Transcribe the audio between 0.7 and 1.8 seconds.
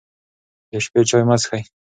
د شپې چای مه څښئ.